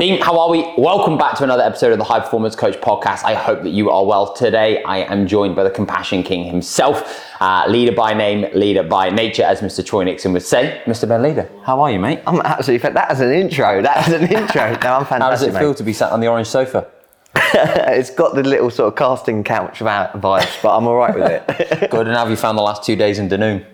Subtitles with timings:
[0.00, 0.60] Team, how are we?
[0.78, 3.22] Welcome back to another episode of the High Performance Coach podcast.
[3.22, 4.82] I hope that you are well today.
[4.84, 9.42] I am joined by the Compassion King himself, uh, leader by name, leader by nature,
[9.42, 9.84] as Mr.
[9.84, 10.80] Troy Nixon would say.
[10.86, 11.06] Mr.
[11.06, 12.20] Ben Leader, how are you, mate?
[12.26, 13.82] I'm absolutely fan- That is an intro.
[13.82, 14.70] That is an intro.
[14.82, 15.20] No, I'm fantastic.
[15.20, 15.76] How does it feel mate.
[15.76, 16.86] to be sat on the orange sofa?
[17.34, 21.90] it's got the little sort of casting couch vibes, but I'm all right with it.
[21.90, 23.66] Good, and have you found the last two days in Danone?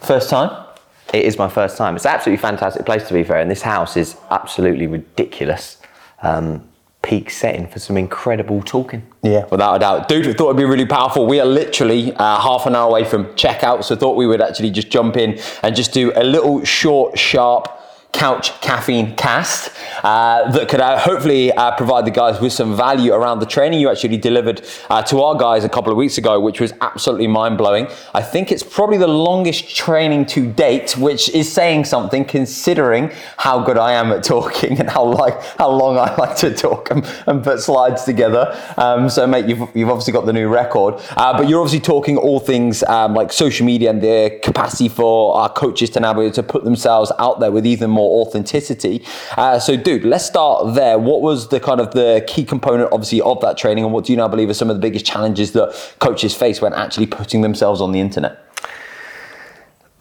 [0.00, 0.71] First time?
[1.12, 1.96] It is my first time.
[1.96, 5.78] It's an absolutely fantastic place to be fair, and this house is absolutely ridiculous.
[6.22, 6.68] Um,
[7.02, 9.02] peak setting for some incredible talking.
[9.22, 10.08] Yeah, without a doubt.
[10.08, 11.26] Dude, we thought it'd be really powerful.
[11.26, 14.70] We are literally uh, half an hour away from checkout, so thought we would actually
[14.70, 17.81] just jump in and just do a little short, sharp
[18.12, 19.72] couch caffeine cast
[20.04, 23.80] uh, that could uh, hopefully uh, provide the guys with some value around the training
[23.80, 27.26] you actually delivered uh, to our guys a couple of weeks ago, which was absolutely
[27.26, 27.88] mind blowing.
[28.14, 33.64] I think it's probably the longest training to date, which is saying something considering how
[33.64, 37.04] good I am at talking and how like how long I like to talk and,
[37.26, 38.56] and put slides together.
[38.76, 42.16] Um, so, mate, you've, you've obviously got the new record, uh, but you're obviously talking
[42.18, 46.22] all things um, like social media and the capacity for our coaches to now be
[46.22, 49.04] able to put themselves out there with even more authenticity.
[49.36, 50.98] Uh, so, dude, let's start there.
[50.98, 54.12] What was the kind of the key component, obviously, of that training, and what do
[54.12, 57.42] you now believe are some of the biggest challenges that coaches face when actually putting
[57.42, 58.38] themselves on the internet?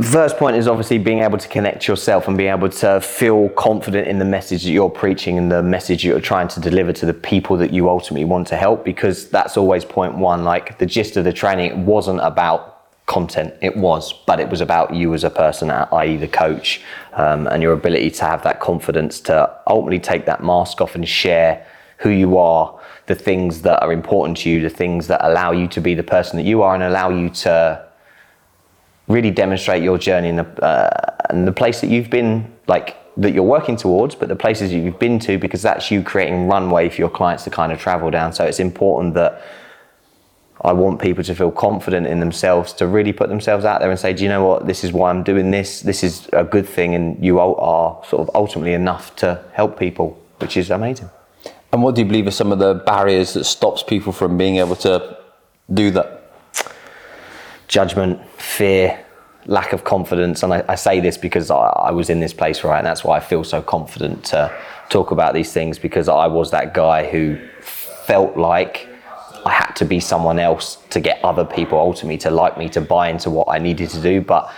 [0.02, 4.08] First point is obviously being able to connect yourself and being able to feel confident
[4.08, 7.14] in the message that you're preaching and the message you're trying to deliver to the
[7.14, 10.44] people that you ultimately want to help because that's always point one.
[10.44, 14.94] Like the gist of the training, wasn't about content, it was, but it was about
[14.94, 16.82] you as a person, i.e., the coach,
[17.14, 21.08] um, and your ability to have that confidence to ultimately take that mask off and
[21.08, 21.66] share
[21.98, 25.68] who you are, the things that are important to you, the things that allow you
[25.68, 27.86] to be the person that you are and allow you to
[29.08, 33.34] really demonstrate your journey and the, uh, and the place that you've been like that
[33.34, 36.96] you're working towards but the places you've been to because that's you creating runway for
[36.96, 39.42] your clients to kind of travel down so it's important that
[40.64, 44.00] I want people to feel confident in themselves to really put themselves out there and
[44.00, 46.68] say do you know what this is why I'm doing this this is a good
[46.68, 51.10] thing and you are sort of ultimately enough to help people which is amazing
[51.74, 54.58] And what do you believe are some of the barriers that stops people from being
[54.58, 55.18] able to
[55.74, 56.22] do that?
[57.72, 59.04] judgment, fear,
[59.46, 60.44] lack of confidence.
[60.44, 62.78] And I, I say this because I, I was in this place, right?
[62.78, 64.54] And that's why I feel so confident to
[64.90, 68.90] talk about these things because I was that guy who felt like
[69.46, 72.82] I had to be someone else to get other people ultimately to like me, to
[72.82, 74.22] buy into what I needed to do.
[74.22, 74.52] But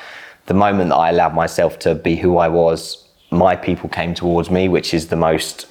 [0.46, 4.50] the moment that I allowed myself to be who I was, my people came towards
[4.50, 5.68] me, which is the most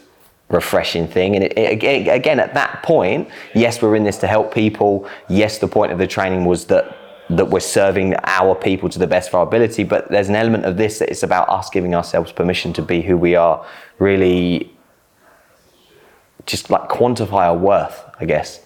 [0.49, 1.35] refreshing thing.
[1.35, 5.09] And it, it, again, at that point, yes, we're in this to help people.
[5.29, 6.99] Yes, the point of the training was that
[7.31, 9.85] that we're serving our people to the best of our ability.
[9.85, 13.01] But there's an element of this that it's about us giving ourselves permission to be
[13.01, 13.65] who we are.
[13.99, 14.71] Really,
[16.45, 18.05] just like quantify our worth.
[18.21, 18.61] I guess.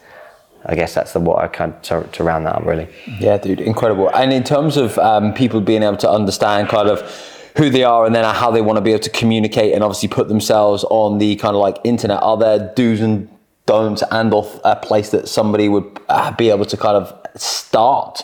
[0.66, 2.88] I guess that's the what I kind of to, to round that up really.
[3.18, 4.08] Yeah, dude, incredible.
[4.14, 7.00] And in terms of um, people being able to understand kind of
[7.56, 10.08] who they are and then how they want to be able to communicate and obviously
[10.08, 13.28] put themselves on the kind of like internet, are there do's and
[13.64, 18.22] don'ts and off a place that somebody would uh, be able to kind of start?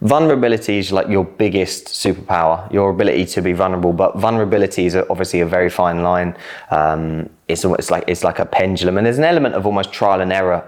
[0.00, 5.40] vulnerability is like your biggest superpower your ability to be vulnerable but vulnerability is obviously
[5.40, 6.36] a very fine line
[6.70, 10.20] um, it's almost like it's like a pendulum and there's an element of almost trial
[10.20, 10.62] and error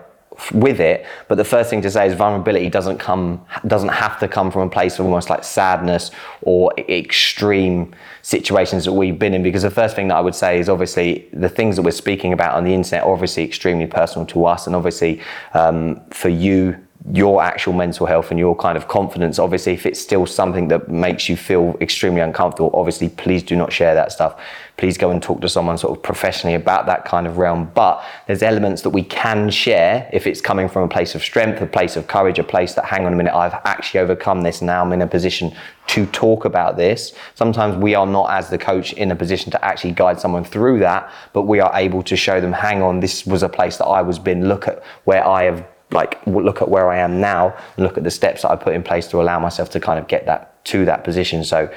[0.52, 4.28] with it but the first thing to say is vulnerability doesn't come doesn't have to
[4.28, 6.10] come from a place of almost like sadness
[6.42, 10.58] or extreme situations that we've been in because the first thing that I would say
[10.58, 14.26] is obviously the things that we're speaking about on the internet are obviously extremely personal
[14.26, 15.20] to us and obviously
[15.54, 16.76] um, for you
[17.12, 19.38] your actual mental health and your kind of confidence.
[19.38, 23.72] Obviously, if it's still something that makes you feel extremely uncomfortable, obviously, please do not
[23.72, 24.40] share that stuff.
[24.76, 27.70] Please go and talk to someone sort of professionally about that kind of realm.
[27.74, 31.62] But there's elements that we can share if it's coming from a place of strength,
[31.62, 34.60] a place of courage, a place that, hang on a minute, I've actually overcome this.
[34.60, 35.56] Now I'm in a position
[35.88, 37.14] to talk about this.
[37.34, 40.80] Sometimes we are not, as the coach, in a position to actually guide someone through
[40.80, 43.86] that, but we are able to show them, hang on, this was a place that
[43.86, 44.48] I was been.
[44.48, 48.02] Look at where I have like look at where I am now and look at
[48.02, 50.64] the steps that I put in place to allow myself to kind of get that
[50.66, 51.44] to that position.
[51.44, 51.72] So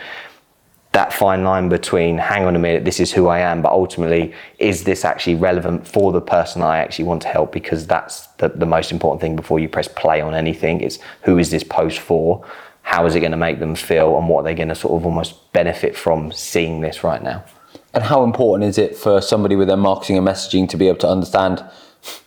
[0.92, 4.34] that fine line between hang on a minute, this is who I am, but ultimately,
[4.58, 7.52] is this actually relevant for the person I actually want to help?
[7.52, 11.38] Because that's the, the most important thing before you press play on anything is who
[11.38, 12.44] is this post for?
[12.82, 14.18] How is it going to make them feel?
[14.18, 17.44] And what are they going to sort of almost benefit from seeing this right now?
[17.94, 21.00] And how important is it for somebody with their marketing and messaging to be able
[21.00, 21.64] to understand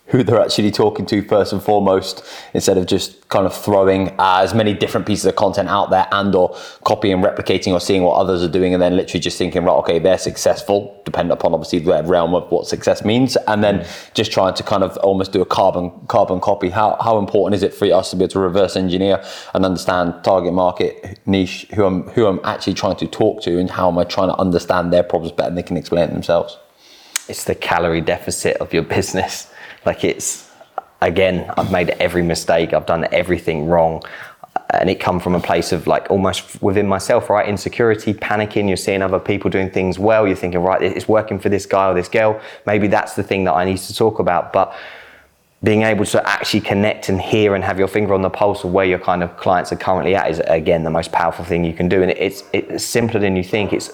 [0.07, 2.23] who they're actually talking to first and foremost
[2.53, 6.07] instead of just kind of throwing uh, as many different pieces of content out there
[6.13, 6.55] and or
[6.85, 9.99] copying replicating or seeing what others are doing and then literally just thinking right okay
[9.99, 13.37] they're successful depending upon obviously the realm of what success means.
[13.47, 16.71] And then just trying to kind of almost do a carbon carbon copy.
[16.71, 19.23] How, how important is it for us to be able to reverse engineer
[19.55, 23.71] and understand target market niche who I'm who I'm actually trying to talk to and
[23.71, 26.57] how am I trying to understand their problems better than they can explain it themselves?
[27.29, 29.52] It's the calorie deficit of your business
[29.85, 30.51] like it's
[31.03, 34.03] again, I've made every mistake, I've done everything wrong.
[34.71, 37.47] And it come from a place of like almost within myself, right?
[37.47, 38.69] Insecurity, panicking.
[38.69, 40.27] You're seeing other people doing things well.
[40.27, 42.41] You're thinking, right, it's working for this guy or this girl.
[42.67, 44.53] Maybe that's the thing that I need to talk about.
[44.53, 44.75] But
[45.63, 48.73] being able to actually connect and hear and have your finger on the pulse of
[48.73, 51.73] where your kind of clients are currently at is again the most powerful thing you
[51.73, 53.93] can do and it's it's simpler than you think it's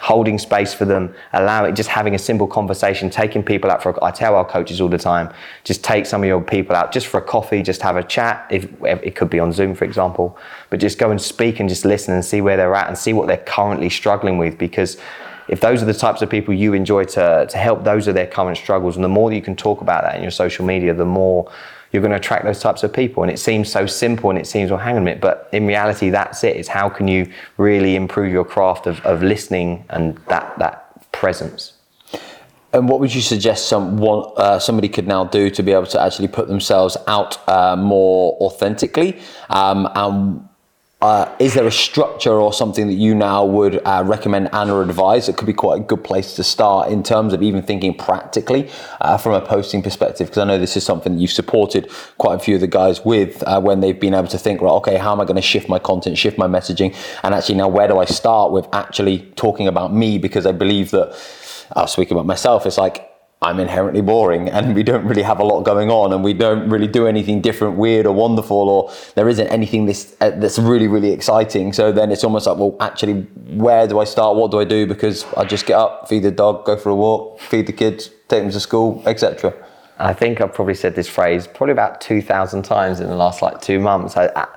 [0.00, 3.90] holding space for them, allowing just having a simple conversation, taking people out for.
[3.90, 5.30] A, I tell our coaches all the time,
[5.62, 8.46] just take some of your people out just for a coffee, just have a chat.
[8.50, 10.38] If, it could be on Zoom, for example,
[10.70, 13.12] but just go and speak and just listen and see where they're at and see
[13.12, 14.96] what they're currently struggling with because.
[15.48, 18.28] If those are the types of people you enjoy to, to help, those are their
[18.28, 18.94] current struggles.
[18.94, 21.50] And the more that you can talk about that in your social media, the more
[21.92, 23.22] you're going to attract those types of people.
[23.22, 25.20] And it seems so simple and it seems, well, hang on a minute.
[25.20, 26.56] But in reality, that's it.
[26.56, 31.74] It's how can you really improve your craft of, of listening and that, that presence.
[32.72, 36.00] And what would you suggest someone, uh, somebody could now do to be able to
[36.00, 39.18] actually put themselves out uh, more authentically?
[39.48, 40.48] Um, and
[41.02, 44.82] uh, is there a structure or something that you now would uh, recommend and or
[44.82, 45.28] advise?
[45.28, 48.68] It could be quite a good place to start in terms of even thinking practically
[49.00, 52.34] uh, from a posting perspective, because I know this is something that you've supported quite
[52.34, 54.98] a few of the guys with uh, when they've been able to think, right, okay,
[54.98, 57.88] how am I going to shift my content, shift my messaging, and actually now where
[57.88, 60.18] do I start with actually talking about me?
[60.18, 61.16] Because I believe that
[61.74, 62.66] I'll speak about myself.
[62.66, 63.09] It's like
[63.42, 66.68] I'm inherently boring and we don't really have a lot going on and we don't
[66.68, 70.88] really do anything different, weird or wonderful or there isn't anything this, uh, that's really,
[70.88, 71.72] really exciting.
[71.72, 73.22] So then it's almost like, well, actually,
[73.54, 74.36] where do I start?
[74.36, 74.86] What do I do?
[74.86, 78.08] Because I just get up, feed the dog, go for a walk, feed the kids,
[78.28, 79.54] take them to school, etc.
[79.98, 83.62] I think I've probably said this phrase probably about 2,000 times in the last like
[83.62, 84.18] two months.
[84.18, 84.48] I, I,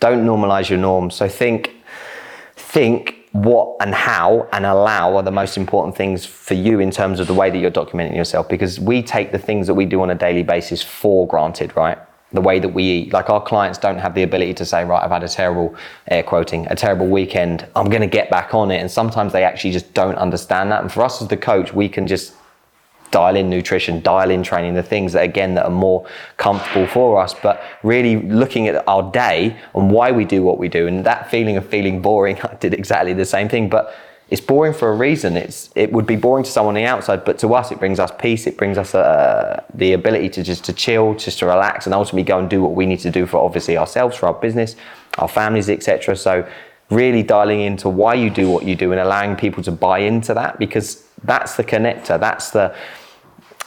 [0.00, 1.14] don't normalize your norms.
[1.14, 1.74] So think,
[2.56, 7.20] think what and how and allow are the most important things for you in terms
[7.20, 10.02] of the way that you're documenting yourself because we take the things that we do
[10.02, 11.98] on a daily basis for granted, right?
[12.32, 13.12] The way that we eat.
[13.12, 15.74] Like our clients don't have the ability to say, right, I've had a terrible,
[16.08, 17.66] air quoting, a terrible weekend.
[17.76, 18.78] I'm going to get back on it.
[18.78, 20.82] And sometimes they actually just don't understand that.
[20.82, 22.34] And for us as the coach, we can just
[23.10, 27.20] dial in nutrition, dial in training, the things that again that are more comfortable for
[27.20, 30.86] us, but really looking at our day and why we do what we do.
[30.86, 33.94] And that feeling of feeling boring, I did exactly the same thing, but
[34.30, 35.36] it's boring for a reason.
[35.36, 37.98] It's it would be boring to someone on the outside, but to us it brings
[37.98, 38.46] us peace.
[38.46, 42.22] It brings us uh, the ability to just to chill, just to relax, and ultimately
[42.22, 44.76] go and do what we need to do for obviously ourselves, for our business,
[45.18, 46.14] our families, etc.
[46.14, 46.48] So
[46.90, 50.34] really dialing into why you do what you do and allowing people to buy into
[50.34, 52.18] that because that's the connector.
[52.18, 52.74] That's the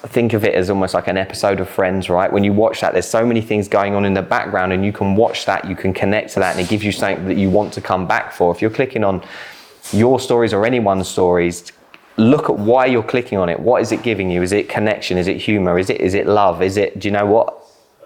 [0.07, 2.31] think of it as almost like an episode of Friends, right?
[2.31, 4.91] When you watch that, there's so many things going on in the background, and you
[4.91, 7.50] can watch that, you can connect to that, and it gives you something that you
[7.50, 8.53] want to come back for.
[8.53, 9.23] If you're clicking on
[9.91, 11.71] your stories or anyone's stories,
[12.17, 13.59] look at why you're clicking on it.
[13.59, 14.41] What is it giving you?
[14.41, 15.17] Is it connection?
[15.17, 15.79] Is it humor?
[15.79, 16.61] Is it is it love?
[16.61, 17.62] Is it do you know what?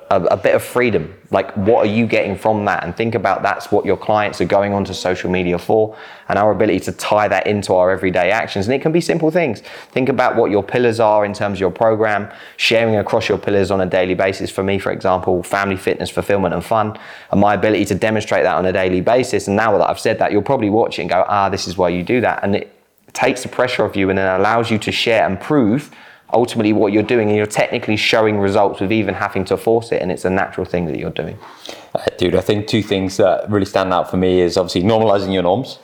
[0.10, 1.14] A, a, bit of freedom.
[1.32, 2.84] Like, what are you getting from that?
[2.84, 5.98] And think about that's what your clients are going onto social media for,
[6.30, 8.68] and our ability to tie that into our everyday actions.
[8.68, 9.62] And it can be simple things.
[9.92, 13.70] Think about what your pillars are in terms of your program, sharing across your pillars
[13.70, 14.50] on a daily basis.
[14.50, 16.98] For me, for example, family, fitness, fulfillment, and fun,
[17.32, 19.48] and my ability to demonstrate that on a daily basis.
[19.48, 21.78] And now that I've said that, you'll probably watch it and go, ah, this is
[21.78, 22.44] why you do that.
[22.44, 22.74] And it
[23.14, 25.92] takes the pressure off you and then allows you to share and prove
[26.34, 30.02] ultimately what you're doing and you're technically showing results with even having to force it
[30.02, 31.38] and it's a natural thing that you're doing.
[31.96, 35.34] Uh, dude i think two things that really stand out for me is obviously normalizing
[35.34, 35.80] your norms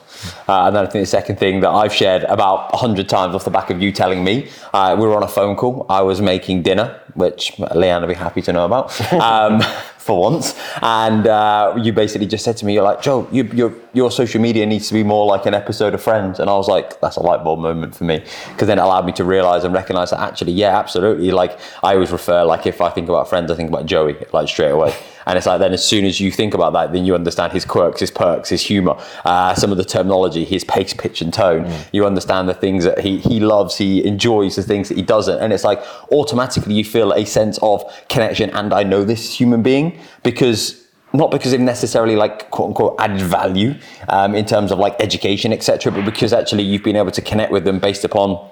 [0.48, 3.46] uh, and then I think the second thing that I've shared about 100 times off
[3.46, 5.86] the back of you telling me, uh, we were on a phone call.
[5.89, 8.92] I was making dinner, which Leanne will be happy to know about.
[9.24, 9.62] Um,
[10.03, 10.53] for once.
[10.82, 14.42] And uh, you basically just said to me, you're like, Joe, you, your, your social
[14.42, 16.39] media needs to be more like an episode of Friends.
[16.39, 18.20] And I was like, that's a light bulb moment for me.
[18.50, 21.32] Because then it allowed me to realize and recognize that actually, yeah, absolutely.
[21.32, 24.50] Like I always refer, like if I think about Friends, I think about Joey, like
[24.50, 24.94] straight away.
[25.25, 27.63] And it's like then as soon as you think about that, then you understand his
[27.63, 30.12] quirks, his perks, his humor, uh, some of the terminology,
[30.46, 31.65] his pace, pitch, and tone.
[31.65, 31.86] Mm.
[31.91, 35.39] You understand the things that he he loves, he enjoys, the things that he doesn't,
[35.39, 38.50] and it's like automatically you feel a sense of connection.
[38.51, 40.82] And I know this human being because
[41.13, 43.75] not because they've necessarily like quote unquote added value
[44.10, 47.51] um, in terms of like education etc but because actually you've been able to connect
[47.51, 48.50] with them based upon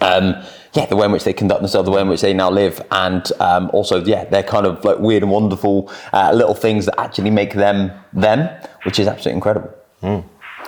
[0.00, 0.42] um,
[0.74, 2.82] yeah, the way in which they conduct themselves, the way in which they now live,
[2.90, 7.00] and um, also, yeah, they're kind of like weird and wonderful uh, little things that
[7.00, 8.48] actually make them them,
[8.84, 9.74] which is absolutely incredible.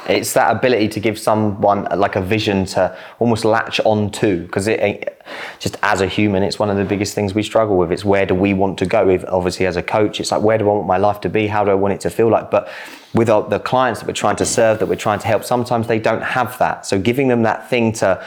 [0.06, 4.66] It's that ability to give someone like a vision to almost latch on to, because
[4.66, 5.22] it
[5.58, 7.92] just as a human, it's one of the biggest things we struggle with.
[7.92, 9.10] It's where do we want to go?
[9.10, 11.46] If, obviously, as a coach, it's like where do I want my life to be?
[11.46, 12.50] How do I want it to feel like?
[12.50, 12.68] But
[13.14, 15.86] with our, the clients that we're trying to serve, that we're trying to help, sometimes
[15.86, 16.86] they don't have that.
[16.86, 18.24] So giving them that thing to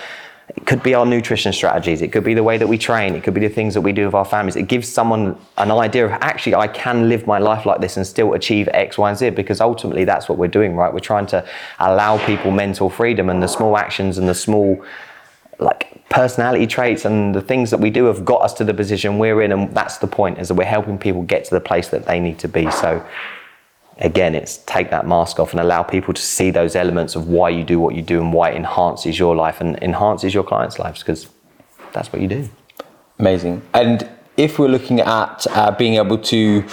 [0.55, 2.01] it could be our nutrition strategies.
[2.01, 3.15] It could be the way that we train.
[3.15, 4.55] It could be the things that we do with our families.
[4.55, 8.05] It gives someone an idea of actually, I can live my life like this and
[8.05, 10.93] still achieve X, Y, and Z because ultimately that's what we're doing, right?
[10.93, 11.45] We're trying to
[11.79, 14.83] allow people mental freedom and the small actions and the small
[15.59, 19.19] like personality traits and the things that we do have got us to the position
[19.19, 21.87] we're in and that's the point is that we're helping people get to the place
[21.89, 23.05] that they need to be so
[24.01, 27.49] again, it's take that mask off and allow people to see those elements of why
[27.49, 30.79] you do what you do and why it enhances your life and enhances your clients'
[30.79, 31.29] lives because
[31.93, 32.49] that's what you do.
[33.19, 33.61] Amazing.
[33.73, 36.63] And if we're looking at uh, being able to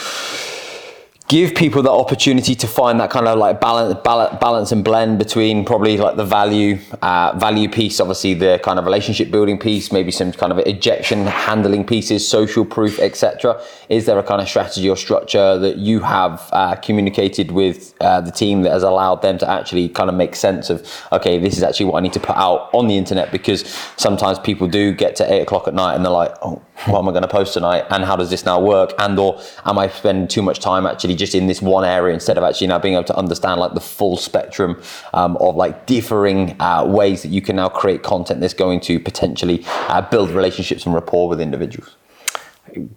[1.29, 5.19] give people the opportunity to find that kind of like balance, balance balance and blend
[5.19, 9.93] between probably like the value, uh, value piece, obviously the kind of relationship building piece,
[9.93, 13.63] maybe some kind of objection handling pieces, social proof, etc.
[13.91, 18.23] Is there a kind of strategy or structure that you have uh, communicated with uh,
[18.23, 21.59] the team that has allowed them to actually kind of make sense of, okay, this
[21.59, 23.69] is actually what I need to put out on the internet because
[23.99, 27.09] sometimes people do get to eight o'clock at night and they're like, oh, what am
[27.09, 27.85] I going to post tonight?
[27.91, 28.93] And how does this now work?
[28.99, 32.39] And or am I spending too much time actually just in this one area instead
[32.39, 34.81] of actually now being able to understand like the full spectrum
[35.13, 39.01] um, of like differing uh, ways that you can now create content that's going to
[39.01, 41.97] potentially uh, build relationships and rapport with individuals?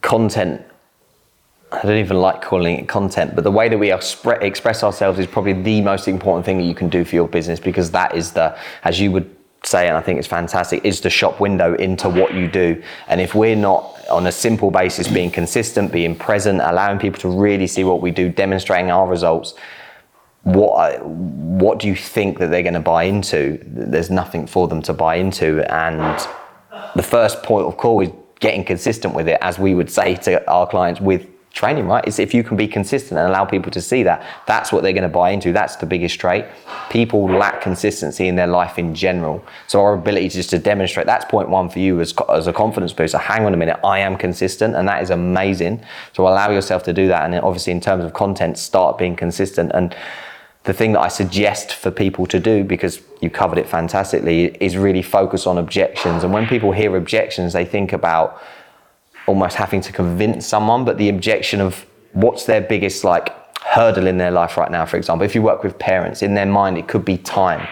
[0.01, 0.65] Content
[1.73, 5.25] I don't even like calling it content, but the way that we express ourselves is
[5.25, 8.33] probably the most important thing that you can do for your business because that is
[8.33, 9.33] the, as you would
[9.71, 12.81] say, and I think it's fantastic, is the shop window into what you do.
[13.07, 17.29] And if we're not on a simple basis being consistent, being present, allowing people to
[17.29, 19.55] really see what we do, demonstrating our results,
[20.43, 23.59] what what do you think that they're going to buy into?
[23.63, 26.17] There's nothing for them to buy into, and
[26.95, 28.09] the first point of call is
[28.39, 32.07] getting consistent with it, as we would say to our clients with training, right?
[32.07, 34.93] Is if you can be consistent and allow people to see that, that's what they're
[34.93, 35.51] going to buy into.
[35.51, 36.45] That's the biggest trait.
[36.89, 39.43] People lack consistency in their life in general.
[39.67, 42.53] So our ability to just to demonstrate that's point one for you as, as a
[42.53, 43.17] confidence booster.
[43.17, 45.83] Hang on a minute, I am consistent, and that is amazing.
[46.13, 49.71] So allow yourself to do that, and obviously in terms of content, start being consistent
[49.73, 49.95] and.
[50.63, 54.77] The thing that I suggest for people to do, because you covered it fantastically, is
[54.77, 56.23] really focus on objections.
[56.23, 58.39] And when people hear objections, they think about
[59.31, 64.17] almost having to convince someone, but the objection of what's their biggest like hurdle in
[64.17, 65.23] their life right now, for example.
[65.25, 67.65] If you work with parents, in their mind, it could be time.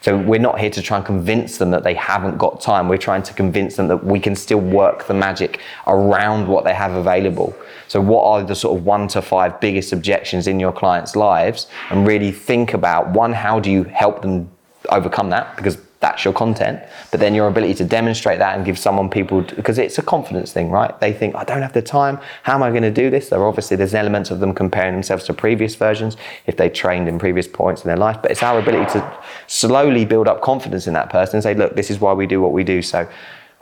[0.00, 2.88] So we're not here to try and convince them that they haven't got time.
[2.88, 6.74] We're trying to convince them that we can still work the magic around what they
[6.74, 7.54] have available.
[7.86, 11.68] So what are the sort of one to five biggest objections in your clients' lives?
[11.90, 14.50] And really think about one, how do you help them
[14.88, 15.56] overcome that?
[15.56, 16.82] Because that's your content.
[17.10, 20.52] But then your ability to demonstrate that and give someone people, because it's a confidence
[20.52, 20.92] thing, right?
[21.00, 22.18] They think, I don't have the time.
[22.42, 23.30] How am I going to do this?
[23.30, 27.18] There obviously, there's elements of them comparing themselves to previous versions if they trained in
[27.18, 28.18] previous points in their life.
[28.20, 31.74] But it's our ability to slowly build up confidence in that person and say, look,
[31.74, 32.82] this is why we do what we do.
[32.82, 33.08] So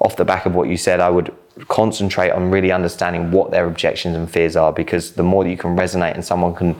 [0.00, 1.32] off the back of what you said, I would
[1.68, 5.56] concentrate on really understanding what their objections and fears are because the more that you
[5.56, 6.74] can resonate and someone can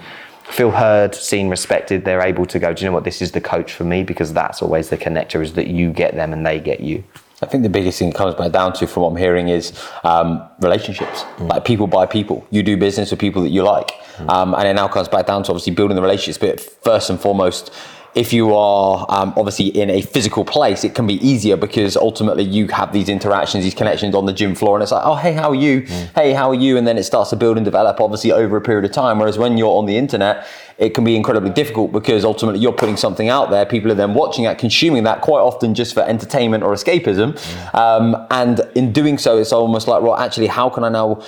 [0.51, 3.41] feel heard, seen, respected, they're able to go, do you know what, this is the
[3.41, 6.61] coach for me because that's always the connector is that you get them and they
[6.61, 7.05] get you.
[7.43, 9.73] I think the biggest thing it comes back down to, from what I'm hearing, is
[10.05, 11.25] um, relationships.
[11.39, 11.49] Mm.
[11.49, 12.47] Like people buy people.
[12.51, 14.29] You do business with people that you like, mm.
[14.29, 16.39] um, and it now comes back down to obviously building the relationships.
[16.39, 17.73] But first and foremost,
[18.15, 22.45] if you are um, obviously in a physical place, it can be easier because ultimately
[22.45, 25.33] you have these interactions, these connections on the gym floor, and it's like, oh, hey,
[25.33, 25.83] how are you?
[25.83, 26.15] Mm.
[26.15, 26.77] Hey, how are you?
[26.77, 29.19] And then it starts to build and develop, obviously, over a period of time.
[29.19, 32.99] Whereas when you're on the internet, it can be incredibly difficult because ultimately you're putting
[32.99, 33.65] something out there.
[33.65, 37.33] People are then watching that, consuming that quite often just for entertainment or escapism.
[37.33, 37.75] Mm.
[37.75, 41.23] Um, and in doing so, it's almost like, well, actually, how can I now?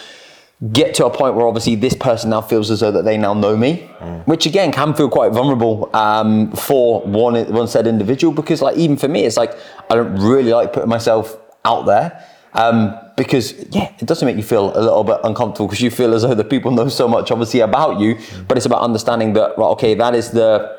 [0.73, 3.35] Get to a point where obviously this person now feels as though that they now
[3.35, 4.27] know me, mm.
[4.27, 8.97] which again can feel quite vulnerable um, for one one said individual because like even
[8.97, 9.57] for me it's like
[9.91, 14.43] I don't really like putting myself out there um, because yeah it doesn't make you
[14.43, 17.31] feel a little bit uncomfortable because you feel as though the people know so much
[17.31, 18.49] obviously about you, mm.
[18.49, 20.79] but it's about understanding that right okay that is the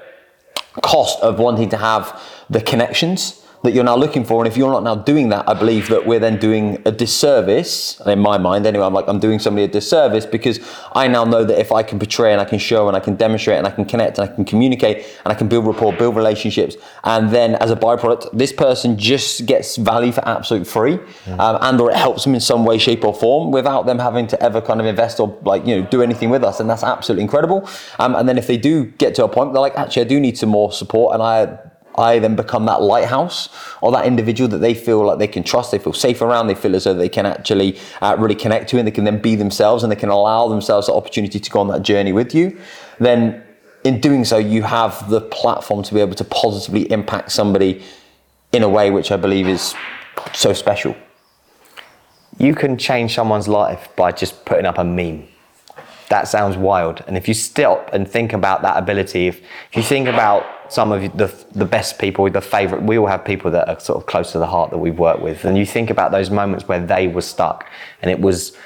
[0.81, 4.41] cost of wanting to have the connections that you're now looking for.
[4.41, 7.99] And if you're not now doing that, I believe that we're then doing a disservice.
[8.05, 10.59] In my mind, anyway, I'm like, I'm doing somebody a disservice because
[10.93, 13.15] I now know that if I can portray and I can show and I can
[13.15, 16.15] demonstrate and I can connect and I can communicate and I can build rapport, build
[16.15, 20.99] relationships, and then as a byproduct, this person just gets value for absolute free,
[21.39, 24.27] um, and or it helps them in some way, shape, or form without them having
[24.27, 26.83] to ever kind of invest or like you know do anything with us, and that's
[26.83, 27.67] absolutely incredible.
[27.99, 30.19] Um, and then if they do get to a point, they're like, actually, I do
[30.19, 31.57] need some more support, and I
[31.97, 33.49] I then become that lighthouse
[33.81, 36.55] or that individual that they feel like they can trust, they feel safe around, they
[36.55, 39.35] feel as though they can actually uh, really connect to, and they can then be
[39.35, 42.57] themselves and they can allow themselves the opportunity to go on that journey with you.
[42.99, 43.43] Then,
[43.83, 47.83] in doing so, you have the platform to be able to positively impact somebody
[48.51, 49.75] in a way which I believe is
[50.33, 50.95] so special.
[52.37, 55.27] You can change someone's life by just putting up a meme.
[56.09, 57.03] That sounds wild.
[57.07, 59.37] And if you stop and think about that ability, if,
[59.69, 63.23] if you think about some of the, the best people, the favorite, we all have
[63.23, 65.45] people that are sort of close to the heart that we've worked with.
[65.45, 67.69] And you think about those moments where they were stuck.
[68.01, 68.57] And it was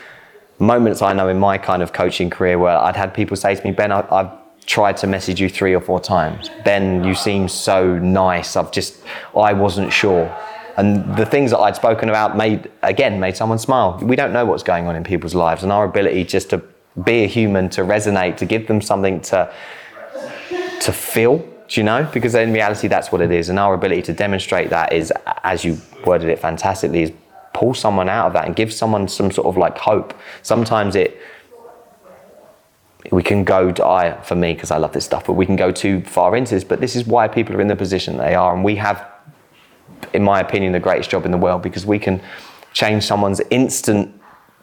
[0.60, 3.63] moments I know in my kind of coaching career where I'd had people say to
[3.63, 4.32] me, Ben, I, I've
[4.65, 6.50] tried to message you three or four times.
[6.63, 8.56] Ben, you seem so nice.
[8.56, 9.01] I've just,
[9.36, 10.36] I wasn't sure.
[10.77, 14.00] And the things that I'd spoken about made, again, made someone smile.
[14.01, 15.63] We don't know what's going on in people's lives.
[15.63, 16.62] And our ability just to
[17.03, 19.53] be a human, to resonate, to give them something to,
[20.82, 22.10] to feel do you know?
[22.12, 23.50] Because in reality, that's what it is.
[23.50, 27.12] And our ability to demonstrate that is, as you worded it fantastically, is
[27.54, 30.14] pull someone out of that and give someone some sort of like hope.
[30.42, 31.20] Sometimes it,
[33.12, 35.56] we can go to, I, for me, because I love this stuff, but we can
[35.56, 36.64] go too far into this.
[36.64, 38.54] But this is why people are in the position they are.
[38.54, 39.08] And we have,
[40.14, 42.20] in my opinion, the greatest job in the world because we can
[42.74, 44.19] change someone's instant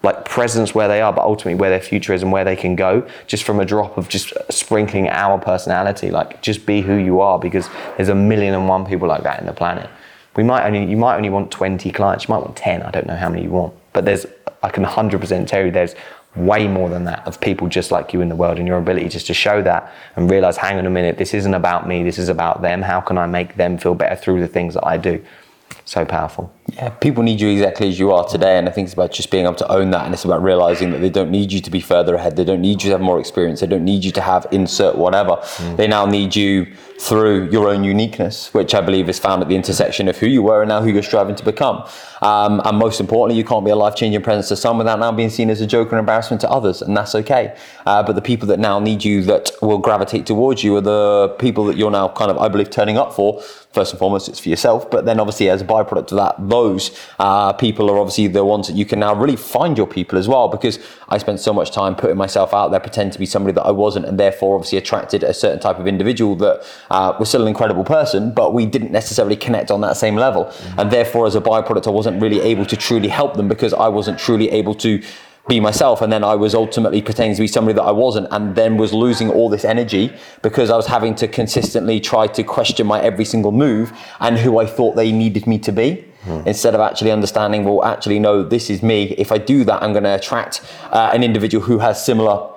[0.06, 2.76] like presence where they are, but ultimately where their future is and where they can
[2.76, 6.10] go, just from a drop of just sprinkling our personality.
[6.10, 9.40] Like just be who you are, because there's a million and one people like that
[9.40, 9.90] in the planet.
[10.36, 12.82] We might only you might only want 20 clients, you might want 10.
[12.82, 14.24] I don't know how many you want, but there's
[14.62, 15.94] I can 100% tell you there's
[16.34, 19.08] way more than that of people just like you in the world and your ability
[19.08, 22.18] just to show that and realize hang on a minute this isn't about me this
[22.18, 24.98] is about them how can i make them feel better through the things that i
[24.98, 25.24] do
[25.86, 26.52] so powerful.
[26.72, 29.30] Yeah, people need you exactly as you are today, and I think it's about just
[29.30, 31.70] being able to own that, and it's about realizing that they don't need you to
[31.70, 32.34] be further ahead.
[32.34, 33.60] They don't need you to have more experience.
[33.60, 35.36] They don't need you to have insert whatever.
[35.36, 35.76] Mm.
[35.76, 36.66] They now need you
[36.98, 40.42] through your own uniqueness, which I believe is found at the intersection of who you
[40.42, 41.86] were and now who you're striving to become.
[42.22, 45.12] Um, and most importantly, you can't be a life changing presence to some without now
[45.12, 47.56] being seen as a joke or embarrassment to others, and that's okay.
[47.84, 51.36] Uh, but the people that now need you, that will gravitate towards you, are the
[51.38, 53.40] people that you're now kind of, I believe, turning up for.
[53.72, 56.82] First and foremost, it's for yourself, but then obviously as a byproduct of that, those
[57.18, 60.26] uh, people are obviously the ones that you can now really find your people as
[60.28, 60.48] well.
[60.48, 63.62] Because I spent so much time putting myself out there, pretending to be somebody that
[63.62, 67.42] I wasn't, and therefore obviously attracted a certain type of individual that uh, was still
[67.42, 70.44] an incredible person, but we didn't necessarily connect on that same level.
[70.44, 70.80] Mm-hmm.
[70.80, 73.88] And therefore, as a byproduct, I wasn't really able to truly help them because I
[73.88, 75.02] wasn't truly able to
[75.48, 78.56] be myself and then I was ultimately pretending to be somebody that I wasn't and
[78.56, 82.86] then was losing all this energy because I was having to consistently try to question
[82.86, 86.46] my every single move and who I thought they needed me to be mm.
[86.46, 89.92] instead of actually understanding well actually no this is me if I do that I'm
[89.92, 90.60] going to attract
[90.90, 92.50] uh, an individual who has similar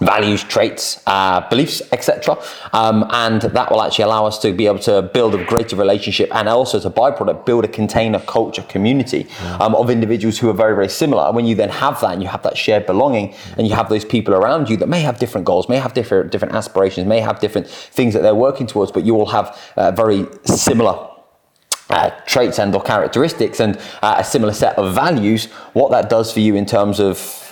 [0.00, 2.38] values, traits, uh, beliefs, etc.
[2.72, 6.34] Um, and that will actually allow us to be able to build a greater relationship
[6.34, 9.60] and also as a byproduct, build a container culture community mm.
[9.60, 11.24] um, of individuals who are very, very similar.
[11.24, 13.88] And when you then have that and you have that shared belonging and you have
[13.88, 17.20] those people around you that may have different goals, may have different, different aspirations, may
[17.20, 21.08] have different things that they're working towards, but you all have uh, very similar
[21.90, 26.32] uh, traits and or characteristics and uh, a similar set of values, what that does
[26.32, 27.44] for you in terms of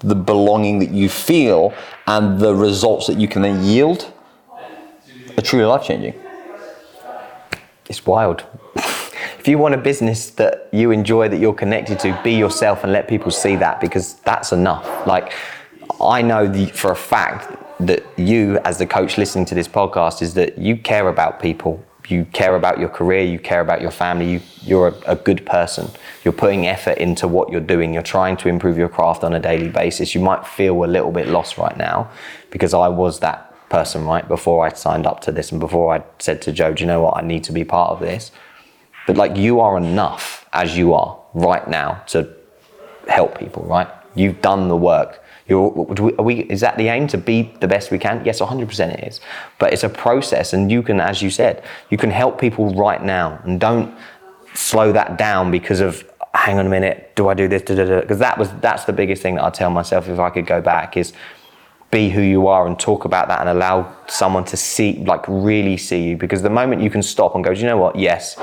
[0.00, 1.72] the belonging that you feel
[2.06, 4.12] and the results that you can then yield
[5.36, 6.14] are truly life changing.
[7.88, 8.44] It's wild.
[8.74, 12.92] if you want a business that you enjoy, that you're connected to, be yourself and
[12.92, 15.06] let people see that because that's enough.
[15.06, 15.32] Like,
[16.00, 20.22] I know the, for a fact that you, as the coach listening to this podcast,
[20.22, 23.90] is that you care about people you care about your career, you care about your
[23.90, 25.88] family, you, you're a, a, good person.
[26.24, 27.94] You're putting effort into what you're doing.
[27.94, 30.14] You're trying to improve your craft on a daily basis.
[30.14, 32.10] You might feel a little bit lost right now
[32.50, 34.26] because I was that person, right?
[34.26, 37.02] Before I signed up to this and before I said to Joe, do you know
[37.02, 37.22] what?
[37.22, 38.32] I need to be part of this.
[39.06, 42.28] But like you are enough as you are right now to
[43.08, 43.88] help people, right?
[44.14, 45.21] You've done the work
[45.52, 48.24] you're, are we, is that the aim to be the best we can?
[48.24, 49.20] Yes, 100% it is.
[49.58, 53.02] But it's a process, and you can, as you said, you can help people right
[53.02, 53.94] now, and don't
[54.54, 57.62] slow that down because of hang on a minute, do I do this?
[57.62, 60.60] Because that was that's the biggest thing that I tell myself if I could go
[60.62, 61.12] back is
[61.90, 65.76] be who you are and talk about that and allow someone to see, like really
[65.76, 66.16] see you.
[66.16, 67.96] Because the moment you can stop and go, do you know what?
[67.96, 68.36] Yes,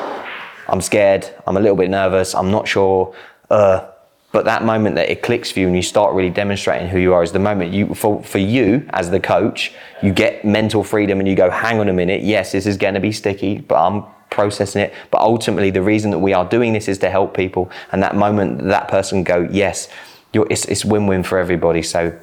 [0.67, 1.27] I'm scared.
[1.47, 2.35] I'm a little bit nervous.
[2.35, 3.15] I'm not sure.
[3.49, 3.87] Uh,
[4.31, 7.13] but that moment that it clicks for you and you start really demonstrating who you
[7.13, 11.19] are is the moment you, for, for you as the coach, you get mental freedom
[11.19, 12.21] and you go, hang on a minute.
[12.21, 14.93] Yes, this is going to be sticky, but I'm processing it.
[15.09, 17.71] But ultimately, the reason that we are doing this is to help people.
[17.91, 19.87] And that moment, that person go, yes,
[20.33, 21.81] it's, it's win-win for everybody.
[21.81, 22.17] So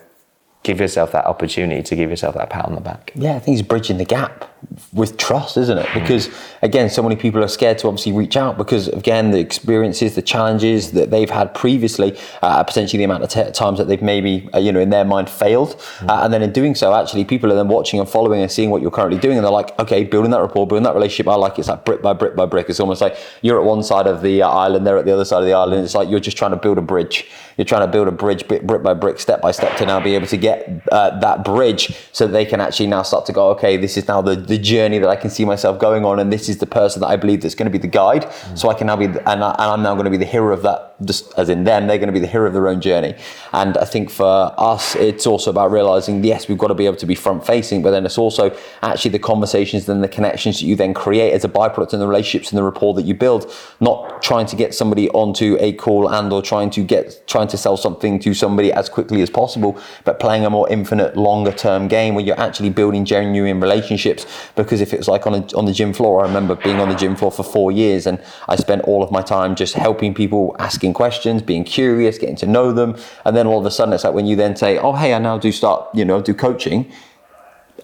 [0.63, 3.13] give yourself that opportunity to give yourself that pat on the back.
[3.17, 4.45] Yeah, I think it's bridging the gap
[4.93, 5.89] with trust, isn't it?
[5.95, 6.29] Because
[6.63, 10.23] again, so many people are scared to obviously reach out because again, the experiences, the
[10.23, 14.49] challenges that they've had previously, uh, potentially the amount of t- times that they've maybe,
[14.55, 17.53] uh, you know, in their mind failed, uh, and then in doing so, actually, people
[17.53, 20.05] are then watching and following and seeing what you're currently doing, and they're like, okay,
[20.05, 21.29] building that rapport, building that relationship.
[21.29, 21.61] I like it.
[21.61, 22.69] it's like brick by brick by brick.
[22.69, 25.25] It's almost like you're at one side of the uh, island, they're at the other
[25.25, 25.85] side of the island.
[25.85, 27.27] It's like you're just trying to build a bridge.
[27.57, 30.01] You're trying to build a bridge brick, brick by brick, step by step, to now
[30.01, 33.33] be able to get uh, that bridge so that they can actually now start to
[33.33, 36.19] go, okay, this is now the, the journey that I can see myself going on,
[36.19, 38.23] and this is the person that I believe that's going to be the guide.
[38.23, 38.59] Mm.
[38.59, 40.53] So I can now be, and, I, and I'm now going to be the hero
[40.53, 42.81] of that, just as in them, they're going to be the hero of their own
[42.81, 43.15] journey.
[43.53, 46.97] And I think for us, it's also about realizing, yes, we've got to be able
[46.97, 50.67] to be front facing, but then it's also actually the conversations and the connections that
[50.67, 53.53] you then create as a byproduct and the relationships and the rapport that you build,
[53.81, 57.57] not trying to get somebody onto a call and or trying to get, trying to
[57.57, 61.89] sell something to somebody as quickly as possible, but playing a more infinite, longer term
[61.89, 64.27] game where you're actually building genuine relationships.
[64.55, 66.89] Because if it was like on, a, on the gym floor, I remember being on
[66.89, 70.15] the gym floor for four years and I spent all of my time just helping
[70.15, 72.97] people, asking questions, being curious, getting to know them.
[73.25, 75.19] And then all of a sudden, it's like when you then say, oh, hey, I
[75.19, 76.91] now do start, you know, do coaching.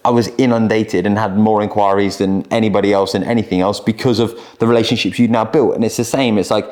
[0.05, 4.38] I was inundated and had more inquiries than anybody else and anything else because of
[4.59, 5.75] the relationships you'd now built.
[5.75, 6.38] And it's the same.
[6.38, 6.67] It's like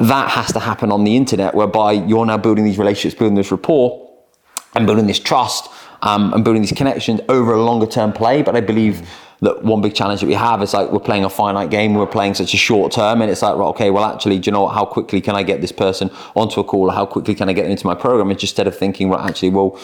[0.00, 3.50] that has to happen on the internet, whereby you're now building these relationships, building this
[3.50, 4.08] rapport,
[4.74, 5.68] and building this trust
[6.02, 8.42] um, and building these connections over a longer term play.
[8.42, 9.08] But I believe
[9.40, 12.06] that one big challenge that we have is like we're playing a finite game, we're
[12.06, 14.62] playing such a short term, and it's like, right, okay, well, actually, do you know
[14.62, 14.74] what?
[14.74, 16.90] How quickly can I get this person onto a call?
[16.90, 18.30] How quickly can I get into my program?
[18.30, 19.78] Instead of thinking, well, actually, well,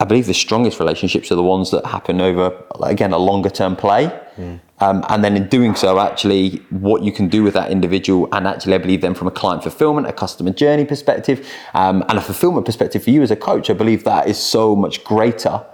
[0.00, 3.76] I believe the strongest relationships are the ones that happen over, again, a longer term
[3.76, 4.06] play.
[4.36, 4.60] Mm.
[4.80, 8.46] Um, and then in doing so, actually, what you can do with that individual, and
[8.46, 12.20] actually, I believe then from a client fulfillment, a customer journey perspective, um, and a
[12.20, 15.64] fulfillment perspective for you as a coach, I believe that is so much greater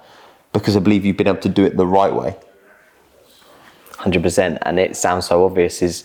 [0.52, 2.36] because I believe you've been able to do it the right way.
[3.92, 4.58] 100%.
[4.62, 6.04] And it sounds so obvious is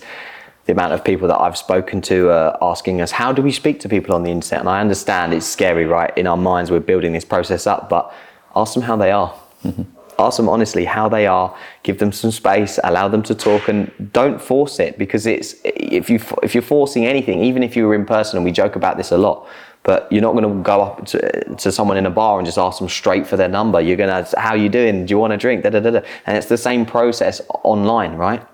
[0.66, 3.80] the amount of people that I've spoken to uh, asking us, how do we speak
[3.80, 4.60] to people on the internet?
[4.60, 6.16] And I understand it's scary, right?
[6.18, 8.12] In our minds, we're building this process up, but
[8.54, 9.34] ask them how they are.
[9.64, 9.99] Mm-hmm.
[10.20, 11.56] Ask them honestly how they are.
[11.82, 12.78] Give them some space.
[12.84, 17.06] Allow them to talk, and don't force it because it's if you if you're forcing
[17.06, 19.48] anything, even if you were in person, and we joke about this a lot
[19.82, 22.58] but you're not going to go up to, to someone in a bar and just
[22.58, 23.80] ask them straight for their number.
[23.80, 25.06] You're going to, how you doing?
[25.06, 25.62] Do you want a drink?
[25.62, 26.00] Da, da, da, da.
[26.26, 28.46] And it's the same process online, right?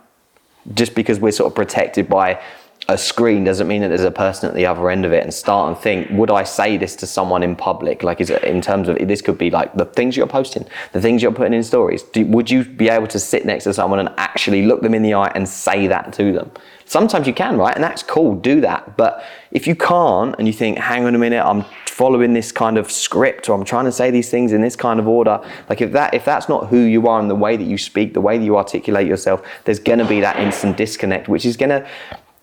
[0.74, 2.40] Just because we're sort of protected by
[2.88, 5.34] a screen doesn't mean that there's a person at the other end of it and
[5.34, 8.04] start and think, would I say this to someone in public?
[8.04, 11.00] Like, is it in terms of this could be like the things you're posting, the
[11.00, 12.04] things you're putting in stories.
[12.04, 15.02] Do, would you be able to sit next to someone and actually look them in
[15.02, 16.52] the eye and say that to them?
[16.84, 17.74] Sometimes you can, right?
[17.74, 18.96] And that's cool, do that.
[18.96, 22.78] But if you can't and you think, hang on a minute, I'm following this kind
[22.78, 25.80] of script or I'm trying to say these things in this kind of order, like
[25.80, 28.20] if that if that's not who you are and the way that you speak, the
[28.20, 31.88] way that you articulate yourself, there's gonna be that instant disconnect, which is gonna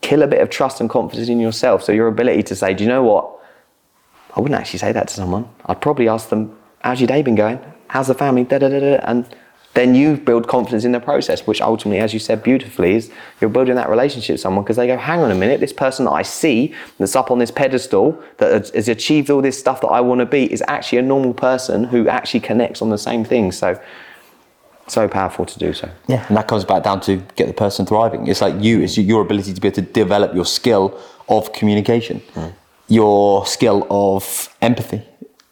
[0.04, 1.82] kill a bit of trust and confidence in yourself.
[1.82, 3.40] So your ability to say, do you know what?
[4.36, 5.48] I wouldn't actually say that to someone.
[5.66, 7.60] I'd probably ask them, how's your day been going?
[7.88, 8.44] How's the family?
[8.44, 9.00] Da, da, da, da.
[9.04, 9.26] And
[9.76, 13.50] then you build confidence in the process, which ultimately, as you said beautifully, is you're
[13.50, 16.12] building that relationship with someone because they go, hang on a minute, this person that
[16.12, 20.02] I see that's up on this pedestal that has achieved all this stuff that I
[20.02, 23.58] want to be is actually a normal person who actually connects on the same things.
[23.58, 23.80] So,
[24.94, 25.90] so powerful to do so.
[26.08, 28.28] Yeah, and that comes back down to get the person thriving.
[28.28, 32.22] It's like you, it's your ability to be able to develop your skill of communication,
[32.36, 32.54] mm.
[32.88, 35.02] your skill of empathy,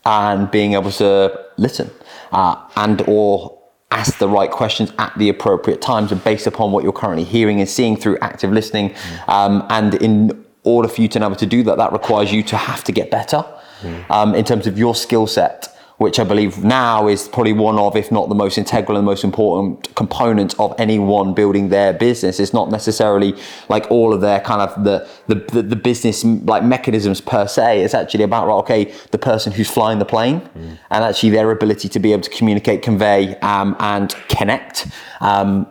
[0.06, 1.90] and being able to listen,
[2.32, 3.58] uh, and or
[3.92, 7.60] ask the right questions at the appropriate times and based upon what you're currently hearing
[7.60, 8.90] and seeing through active listening.
[8.90, 9.30] Mm.
[9.30, 12.42] Um, and in order for you to be able to do that, that requires you
[12.44, 13.44] to have to get better
[13.82, 14.10] mm.
[14.10, 17.96] um, in terms of your skill set which I believe now is probably one of,
[17.96, 22.40] if not the most integral and most important component of anyone building their business.
[22.40, 23.36] It's not necessarily
[23.70, 27.84] like all of their kind of the, the, the, business like mechanisms per se.
[27.84, 30.80] It's actually about, right, okay, the person who's flying the plane mm.
[30.90, 34.88] and actually their ability to be able to communicate, convey, um, and connect
[35.20, 35.68] um,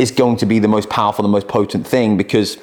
[0.00, 2.58] is going to be the most powerful, the most potent thing because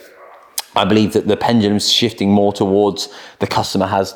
[0.75, 3.07] I believe that the pendulum's shifting more towards
[3.39, 4.13] the customer has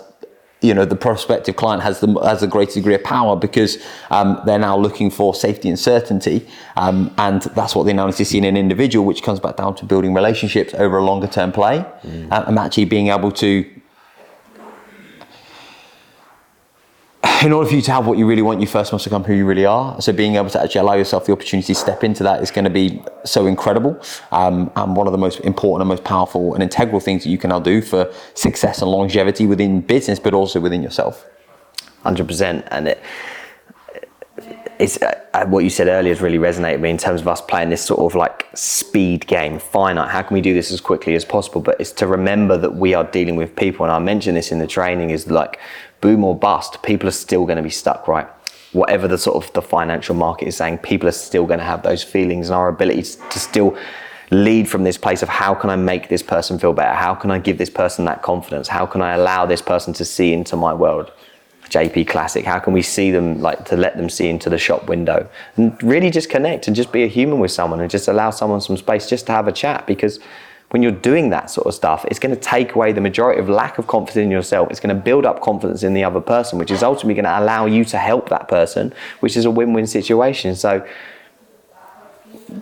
[0.62, 3.78] you know the prospective client has the has a greater degree of power because
[4.12, 6.48] um, they're now looking for safety and certainty,
[6.78, 9.86] um, and that's what need to see in an individual, which comes back down to
[9.86, 12.32] building relationships over a longer term play, mm.
[12.32, 13.66] uh, and actually being able to
[17.44, 19.34] in order for you to have what you really want, you first must become who
[19.34, 20.00] you really are.
[20.00, 22.66] So being able to actually allow yourself the opportunity to step into that is going
[22.66, 24.00] to be so incredible.
[24.32, 27.40] Um, and one of the most important and most powerful and integral things that you
[27.40, 31.26] can now do for success and longevity within business, but also within yourself.
[32.06, 32.68] 100%.
[32.70, 33.02] And it,
[34.80, 37.28] it's uh, uh, what you said earlier has really resonated with me in terms of
[37.28, 40.10] us playing this sort of like speed game, finite.
[40.10, 41.62] How can we do this as quickly as possible?
[41.62, 44.60] But it's to remember that we are dealing with people, and I mentioned this in
[44.60, 45.12] the training.
[45.12, 45.60] Is like
[46.02, 46.84] boom or bust.
[46.84, 48.28] People are still going to be stuck, right?
[48.74, 51.84] Whatever the sort of the financial market is saying, people are still going to have
[51.84, 53.78] those feelings, and our ability to still
[54.32, 56.94] lead from this place of how can I make this person feel better?
[56.94, 58.70] How can I give this person that confidence?
[58.70, 61.12] How can I allow this person to see into my world?
[61.72, 62.46] JP Classic?
[62.46, 65.82] How can we see them, like to let them see into the shop window and
[65.82, 68.78] really just connect and just be a human with someone and just allow someone some
[68.78, 70.20] space just to have a chat because
[70.72, 73.50] when you're doing that sort of stuff, it's going to take away the majority of
[73.50, 74.72] lack of confidence in yourself.
[74.72, 77.40] It's going to build up confidence in the other person, which is ultimately going to
[77.40, 80.56] allow you to help that person, which is a win win situation.
[80.56, 80.88] So,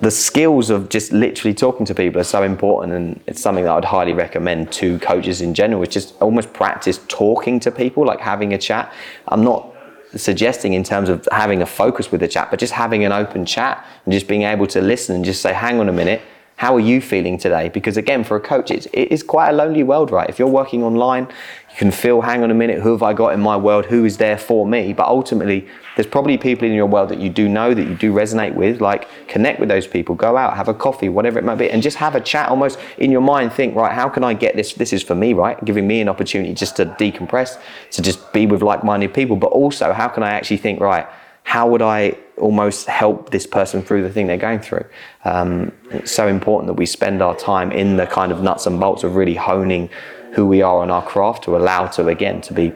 [0.02, 3.72] the skills of just literally talking to people are so important and it's something that
[3.72, 8.20] I'd highly recommend to coaches in general is just almost practice talking to people like
[8.20, 8.94] having a chat
[9.28, 9.74] I'm not
[10.16, 13.48] suggesting in terms of having a focus with the chat but just having an open
[13.48, 16.22] chat and just being able to listen and just say hang on a minute
[16.60, 17.70] how are you feeling today?
[17.70, 20.30] Because again, for a coach, it's, it is quite a lonely world, right?
[20.30, 23.30] If you're working online, you can feel, hang on a minute, who have I got
[23.30, 23.86] in my world?
[23.86, 24.92] Who is there for me?
[24.92, 28.12] But ultimately, there's probably people in your world that you do know, that you do
[28.12, 28.82] resonate with.
[28.82, 31.82] Like, connect with those people, go out, have a coffee, whatever it might be, and
[31.82, 33.54] just have a chat almost in your mind.
[33.54, 34.74] Think, right, how can I get this?
[34.74, 35.64] This is for me, right?
[35.64, 37.58] Giving me an opportunity just to decompress,
[37.92, 39.38] to just be with like minded people.
[39.38, 41.08] But also, how can I actually think, right,
[41.44, 44.86] how would I almost help this person through the thing they're going through?
[45.26, 48.80] Um, it's so important that we spend our time in the kind of nuts and
[48.80, 49.90] bolts of really honing
[50.34, 52.72] who we are on our craft to allow to, again, to be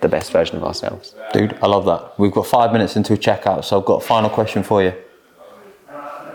[0.00, 1.14] the best version of ourselves.
[1.32, 2.18] Dude, I love that.
[2.18, 4.92] We've got five minutes into a checkout, so I've got a final question for you.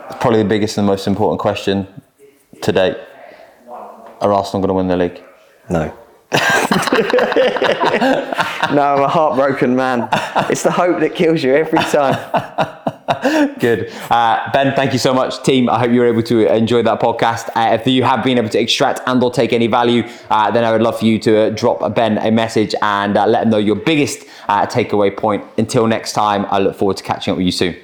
[0.10, 1.88] It's probably the biggest and most important question
[2.62, 2.98] to date.
[4.20, 5.22] Are Arsenal going to win the league?
[5.70, 5.94] No.
[6.32, 6.42] no,
[8.82, 10.10] I'm a heartbroken man.
[10.50, 12.18] It's the hope that kills you every time.
[13.60, 13.90] Good.
[14.10, 15.42] Uh, ben, thank you so much.
[15.44, 17.50] Team, I hope you were able to enjoy that podcast.
[17.56, 20.66] Uh, if you have been able to extract and or take any value, uh, then
[20.66, 23.50] I would love for you to uh, drop Ben a message and uh, let him
[23.50, 25.46] know your biggest uh, takeaway point.
[25.58, 27.78] Until next time, I look forward to catching up with you soon.